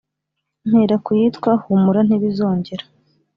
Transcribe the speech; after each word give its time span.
mpera 0.69 0.95
ku 1.03 1.09
yitwa 1.19 1.51
"Humura 1.63 1.99
ntibizongera" 2.03 2.83